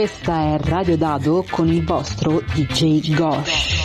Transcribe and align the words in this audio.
Questa 0.00 0.54
è 0.54 0.58
Radio 0.60 0.96
Dado 0.96 1.44
con 1.50 1.68
il 1.68 1.84
vostro 1.84 2.40
DJ 2.54 3.14
Gosh. 3.14 3.76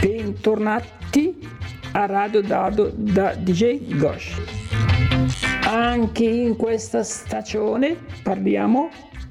Bentornati 0.00 1.38
a 1.92 2.06
Radio 2.06 2.42
Dado 2.42 2.90
da 2.96 3.36
DJ 3.36 3.96
Gosh. 3.96 4.42
Anche 5.64 6.24
in 6.24 6.56
questa 6.56 7.04
stagione 7.04 7.96
parliamo 8.24 8.90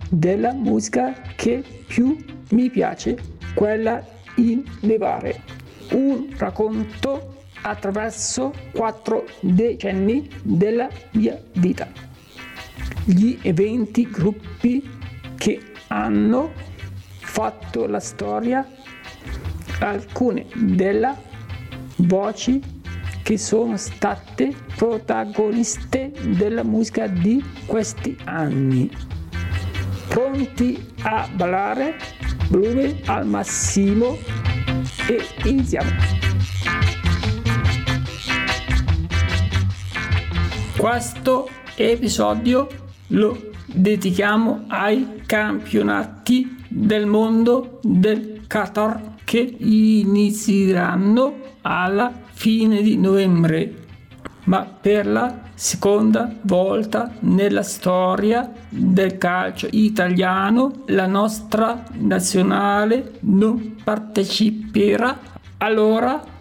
della 0.09 0.54
musica 0.54 1.21
che 1.36 1.61
più 1.86 2.16
mi 2.52 2.70
piace, 2.70 3.18
quella 3.54 4.02
in 4.35 4.63
levare. 4.79 5.43
Un 5.90 6.34
racconto 6.38 7.40
attraverso 7.61 8.53
quattro 8.71 9.25
decenni 9.39 10.29
della 10.43 10.89
mia 11.11 11.39
vita. 11.53 11.87
Gli 13.03 13.37
eventi, 13.41 14.09
gruppi 14.09 14.89
che 15.35 15.61
hanno 15.87 16.51
fatto 17.20 17.87
la 17.87 17.99
storia, 17.99 18.67
alcune 19.79 20.45
delle 20.53 21.15
voci 21.97 22.61
che 23.23 23.37
sono 23.37 23.77
state 23.77 24.53
protagoniste 24.75 26.12
della 26.35 26.63
musica 26.63 27.07
di 27.07 27.43
questi 27.65 28.17
anni. 28.25 28.89
Pronti 30.07 30.93
a 31.03 31.29
ballare? 31.34 31.95
Volume 32.49 32.99
al 33.05 33.25
massimo 33.25 34.17
e 35.07 35.25
iniziamo. 35.46 36.21
Questo 40.82 41.48
episodio 41.76 42.68
lo 43.10 43.51
dedichiamo 43.68 44.63
ai 44.65 45.21
campionati 45.27 46.57
del 46.68 47.05
mondo 47.05 47.77
del 47.84 48.46
Qatar 48.48 49.18
che 49.24 49.57
inizieranno 49.59 51.35
alla 51.62 52.12
fine 52.32 52.82
di 52.82 52.98
novembre, 52.98 53.76
ma 54.46 54.63
per 54.63 55.05
la 55.05 55.41
seconda 55.54 56.34
volta 56.41 57.13
nella 57.20 57.62
storia 57.62 58.52
del 58.68 59.20
calcio 59.20 59.68
italiano 59.70 60.82
la 60.87 61.05
nostra 61.05 61.84
nazionale 61.99 63.20
non 63.20 63.76
parteciperà. 63.84 65.16
Allora 65.59 66.40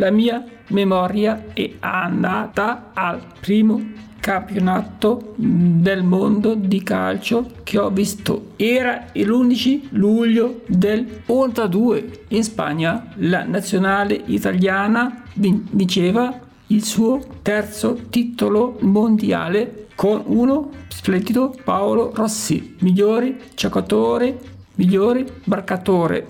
la 0.00 0.10
mia 0.10 0.42
memoria 0.68 1.52
è 1.52 1.72
andata 1.80 2.90
al 2.94 3.22
primo 3.38 4.08
campionato 4.18 5.34
del 5.36 6.02
mondo 6.02 6.54
di 6.54 6.82
calcio 6.82 7.50
che 7.62 7.78
ho 7.78 7.90
visto. 7.90 8.52
Era 8.56 9.04
l'11 9.12 9.88
luglio 9.90 10.62
del 10.66 11.22
82 11.26 12.24
in 12.28 12.42
Spagna. 12.42 13.12
La 13.16 13.44
nazionale 13.44 14.22
italiana 14.24 15.22
vinceva 15.34 16.40
il 16.68 16.82
suo 16.82 17.20
terzo 17.42 18.06
titolo 18.08 18.78
mondiale 18.80 19.88
con 19.94 20.22
uno 20.24 20.70
splendido 20.88 21.54
Paolo 21.62 22.10
Rossi, 22.14 22.76
migliore 22.80 23.36
giocatore, 23.54 24.38
migliore 24.76 25.26
barcatore. 25.44 26.26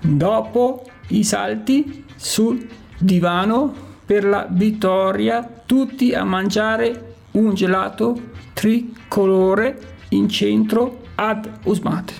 Dopo 0.00 0.82
i 1.08 1.22
salti 1.22 2.04
sul 2.22 2.68
divano 2.98 3.74
per 4.06 4.24
la 4.24 4.46
vittoria, 4.48 5.42
tutti 5.66 6.14
a 6.14 6.22
mangiare 6.22 7.16
un 7.32 7.52
gelato 7.54 8.16
tricolore 8.52 9.96
in 10.10 10.28
centro 10.28 11.00
ad 11.16 11.50
Usmate. 11.64 12.12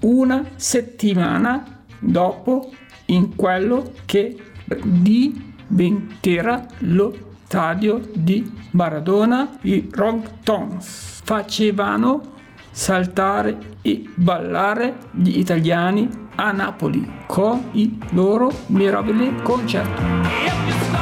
Una 0.00 0.44
settimana 0.56 1.82
dopo, 1.98 2.70
in 3.06 3.34
quello 3.34 3.94
che 4.04 4.36
diventerà 4.84 6.66
lo 6.80 7.16
stadio 7.44 8.02
di 8.12 8.52
Maradona, 8.72 9.56
i 9.62 9.88
Rongtons 9.90 11.22
facevano 11.24 12.36
saltare 12.70 13.56
e 13.80 14.04
ballare 14.14 14.98
gli 15.12 15.38
italiani 15.38 16.26
a 16.40 16.52
Napoli 16.52 17.04
con 17.26 17.70
i 17.72 17.98
loro 18.10 18.52
mirabili 18.68 19.34
concerti. 19.42 20.97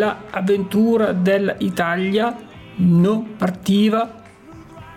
L'avventura 0.00 1.12
dell'Italia 1.12 2.34
non 2.76 3.36
partiva 3.36 4.22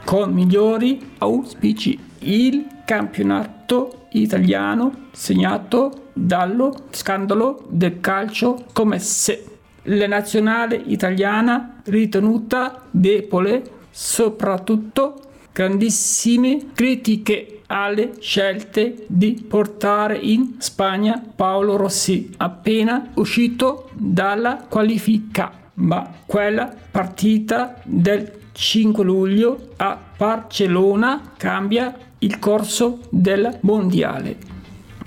con 0.06 0.32
migliori 0.32 1.16
auspici. 1.18 2.00
Il 2.20 2.68
campionato 2.86 4.08
italiano 4.12 5.08
segnato 5.12 6.10
dallo 6.14 6.86
scandalo 6.92 7.66
del 7.70 8.00
calcio 8.00 8.66
come 8.72 9.00
se 9.00 9.46
la 9.84 10.08
nazionale 10.08 10.76
italiana 10.76 11.82
ritenuta 11.84 12.84
debole, 12.90 13.64
soprattutto 13.90 15.20
grandissime 15.54 16.72
critiche 16.74 17.62
alle 17.68 18.14
scelte 18.20 19.06
di 19.08 19.46
portare 19.48 20.18
in 20.18 20.56
Spagna 20.58 21.24
Paolo 21.36 21.76
Rossi, 21.76 22.32
appena 22.38 23.12
uscito 23.14 23.90
dalla 23.94 24.66
qualifica. 24.68 25.52
Ma 25.76 26.12
quella 26.26 26.72
partita 26.92 27.80
del 27.84 28.32
5 28.52 29.04
luglio 29.04 29.70
a 29.78 29.98
Barcellona 30.18 31.34
cambia 31.38 31.96
il 32.20 32.38
corso 32.40 33.00
del 33.10 33.58
mondiale. 33.62 34.38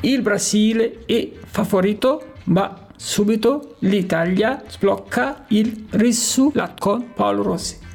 Il 0.00 0.22
Brasile 0.22 1.04
è 1.06 1.30
favorito, 1.44 2.32
ma 2.44 2.86
subito 2.96 3.76
l'Italia 3.80 4.62
sblocca 4.68 5.44
il 5.48 5.86
risultato 5.90 6.74
con 6.78 7.12
Paolo 7.14 7.42
Rossi. 7.42 7.85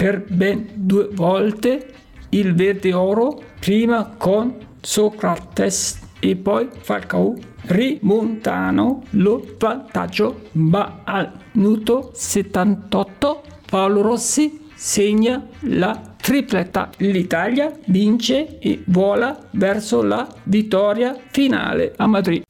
Per 0.00 0.24
ben 0.26 0.66
due 0.72 1.10
volte 1.12 1.86
il 2.30 2.54
verde 2.54 2.94
oro, 2.94 3.38
prima 3.60 4.14
con 4.16 4.56
Socrates 4.80 6.00
e 6.20 6.36
poi 6.36 6.70
Falcao 6.80 7.36
rimontano 7.64 9.02
lo 9.10 9.44
vantaggio, 9.58 10.44
ma 10.52 11.02
al 11.04 11.30
minuto 11.52 12.12
78 12.14 13.42
Paolo 13.66 14.00
Rossi 14.00 14.68
segna 14.74 15.46
la 15.64 16.14
tripletta. 16.16 16.88
L'Italia 16.96 17.70
vince 17.88 18.58
e 18.58 18.82
vola 18.86 19.38
verso 19.50 20.02
la 20.02 20.26
vittoria 20.44 21.14
finale 21.28 21.92
a 21.98 22.06
Madrid. 22.06 22.49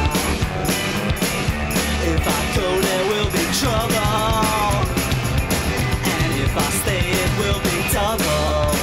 It 7.65 7.93
will. 8.21 8.73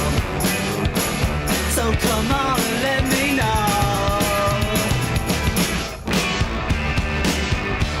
So 1.71 1.83
come 2.07 2.31
on 2.31 2.59
and 2.59 2.81
let 2.83 3.03
me 3.13 3.35
know. 3.35 3.69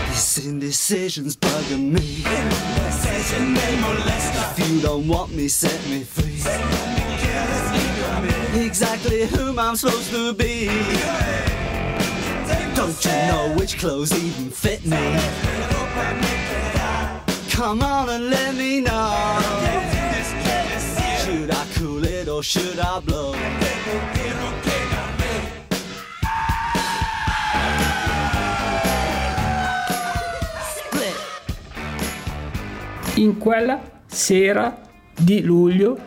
This 0.09 0.45
indecision's 0.45 1.35
bugging 1.35 1.91
me. 1.91 2.23
If 3.31 4.69
you 4.69 4.81
don't 4.81 5.07
want 5.07 5.31
me, 5.33 5.47
set 5.47 5.85
me 5.87 6.03
free. 6.03 6.41
Exactly 8.59 9.25
whom 9.27 9.59
I'm 9.59 9.75
supposed 9.75 10.09
to 10.11 10.33
be. 10.33 10.67
Don't 12.75 13.05
you 13.05 13.11
know 13.11 13.53
which 13.57 13.77
clothes 13.77 14.11
even 14.13 14.49
fit 14.49 14.85
me? 14.85 15.19
Come 17.51 17.81
on 17.83 18.09
and 18.09 18.29
let 18.29 18.55
me 18.55 18.79
know. 18.81 19.38
Or 22.39 22.43
should 22.43 22.79
I 22.79 23.01
blow? 23.03 23.35
In 33.15 33.37
quella 33.37 33.81
sera 34.05 34.81
di 35.13 35.41
luglio 35.41 35.97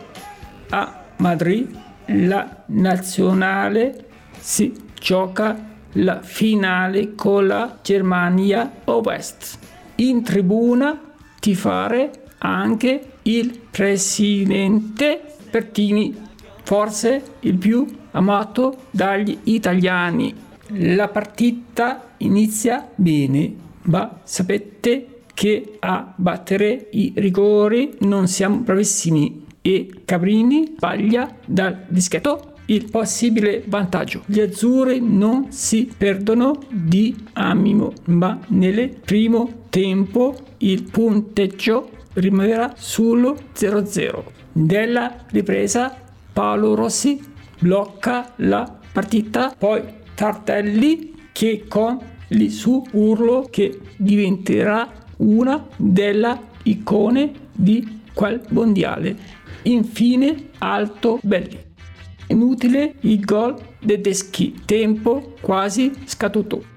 a 0.69 1.03
Madrid 1.17 1.79
la 2.05 2.63
nazionale 2.67 4.07
si 4.39 4.73
gioca 4.99 5.55
la 5.91 6.21
finale 6.23 7.13
con 7.13 7.45
la 7.45 7.77
Germania 7.83 8.71
Ovest. 8.85 9.59
In 9.97 10.23
tribuna 10.23 10.99
tifare 11.39 12.23
anche 12.39 13.17
il 13.21 13.59
presidente 13.69 15.33
Pertini, 15.53 16.22
forse 16.63 17.21
il 17.41 17.57
più 17.57 17.85
amato 18.11 18.75
dagli 18.91 19.37
italiani. 19.43 20.33
La 20.77 21.07
partita 21.09 22.13
inizia 22.17 22.89
bene, 22.95 23.53
ma 23.83 24.19
sapete 24.23 25.07
che 25.33 25.77
a 25.79 26.13
battere 26.15 26.87
i 26.91 27.13
rigori 27.15 27.95
non 28.01 28.27
siamo 28.27 28.57
bravissimi 28.57 29.45
e 29.61 29.89
Cabrini 30.05 30.73
sbaglia 30.75 31.35
dal 31.45 31.85
dischetto 31.87 32.53
il 32.65 32.89
possibile 32.89 33.63
vantaggio. 33.65 34.23
Gli 34.25 34.39
azzurri 34.39 35.01
non 35.01 35.51
si 35.51 35.91
perdono 35.95 36.59
di 36.69 37.15
animo, 37.33 37.93
ma 38.05 38.39
nel 38.47 38.89
primo 39.03 39.65
tempo 39.69 40.35
il 40.59 40.83
punteggio 40.83 41.89
rimarrà 42.13 42.73
sullo 42.77 43.37
0-0. 43.55 44.23
Della 44.51 45.25
ripresa 45.31 46.02
Paolo 46.33 46.73
Rossi 46.73 47.21
blocca 47.59 48.33
la 48.37 48.79
partita, 48.91 49.53
poi 49.57 49.81
Tartelli 50.15 51.27
che 51.31 51.65
con 51.67 51.99
il 52.29 52.51
suo 52.51 52.83
urlo 52.91 53.47
che 53.49 53.79
diventerà 53.97 54.91
una 55.17 55.67
delle 55.77 56.39
icone 56.63 57.31
di 57.51 58.01
quel 58.13 58.41
mondiale. 58.49 59.15
Infine 59.63 60.49
Alto 60.57 61.19
Belli. 61.21 61.71
Inutile 62.27 62.95
il 63.01 63.19
gol 63.19 63.55
tedeschi, 63.85 64.61
tempo 64.65 65.35
quasi 65.39 65.91
scaduto. 66.05 66.71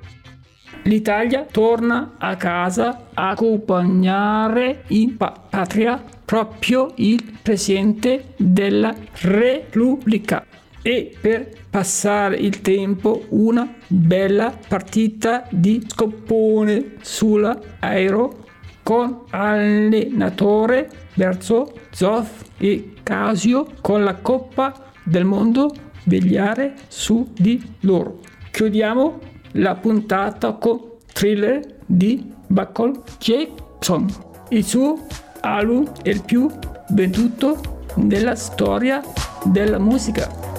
L'Italia 0.82 1.46
torna 1.50 2.14
a 2.18 2.36
casa 2.36 3.08
a 3.14 3.30
accompagnare 3.30 4.84
in 4.88 5.16
pa- 5.16 5.46
patria 5.50 6.02
proprio 6.26 6.92
il 6.96 7.38
presidente 7.40 8.34
della 8.36 8.94
Repubblica 9.20 10.44
e 10.82 11.16
per 11.18 11.50
passare 11.70 12.36
il 12.36 12.60
tempo 12.60 13.24
una 13.30 13.74
bella 13.86 14.56
partita 14.68 15.46
di 15.50 15.82
scoppone 15.86 16.96
sull'aereo 17.00 18.44
con 18.82 19.22
allenatore 19.30 20.90
verso 21.14 21.72
Zoff 21.90 22.42
e 22.58 22.92
Casio 23.02 23.66
con 23.80 24.04
la 24.04 24.14
Coppa 24.16 24.92
del 25.02 25.24
Mondo 25.24 25.72
vegliare 26.04 26.74
su 26.88 27.32
di 27.34 27.60
loro. 27.80 28.20
Chiudiamo 28.50 29.18
la 29.52 29.74
puntata 29.74 30.52
con 30.52 30.80
thriller 31.12 31.78
di 31.84 32.32
Buckle 32.46 32.92
Jackson. 33.18 34.06
Il 34.50 34.64
suo 34.64 35.04
album 35.46 35.90
è 36.02 36.08
il 36.08 36.22
più 36.22 36.50
venduto 36.88 37.84
nella 37.96 38.34
storia 38.34 39.02
della 39.44 39.78
musica. 39.78 40.55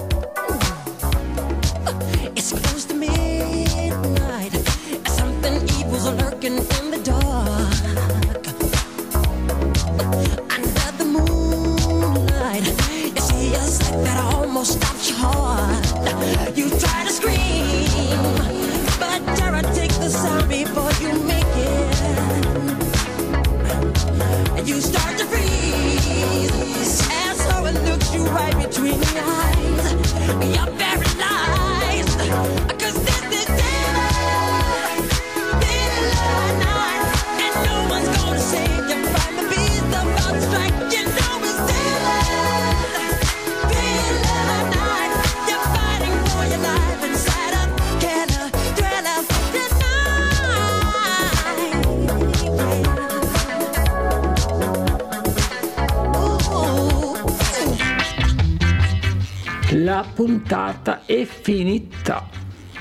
La 59.98 60.04
puntata 60.14 61.04
è 61.06 61.24
finita. 61.24 62.28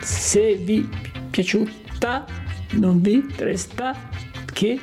Se 0.02 0.54
vi 0.54 0.88
è 0.88 1.20
piaciuta 1.32 2.28
non 2.74 3.02
vi 3.02 3.26
resta 3.38 3.96
che 4.54 4.80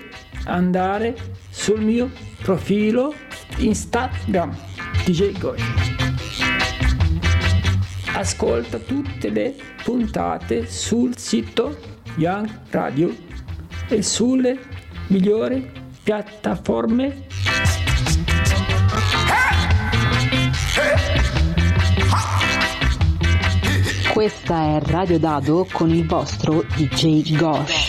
andare 0.46 1.14
sul 1.48 1.80
mio 1.80 2.10
profilo 2.42 3.14
Instagram 3.58 4.52
DJ 5.04 5.38
Gosh. 5.38 5.62
Ascolta 8.14 8.78
tutte 8.78 9.28
le 9.28 9.54
puntate 9.84 10.66
sul 10.66 11.16
sito 11.16 11.78
Young 12.16 12.50
Radio 12.70 13.14
e 13.86 14.02
sulle 14.02 14.58
migliori 15.06 15.70
piattaforme 16.02 17.26
Questa 24.14 24.76
è 24.76 24.78
Radio 24.80 25.18
Dado 25.18 25.66
con 25.72 25.90
il 25.90 26.06
vostro 26.06 26.62
DJ 26.76 27.36
Gosh. 27.36 27.83